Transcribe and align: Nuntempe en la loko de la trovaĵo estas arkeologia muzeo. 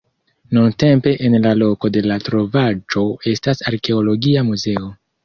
Nuntempe 0.57 1.11
en 1.27 1.35
la 1.43 1.51
loko 1.59 1.91
de 1.97 2.03
la 2.11 2.17
trovaĵo 2.29 3.05
estas 3.33 3.63
arkeologia 3.73 4.45
muzeo. 4.49 4.91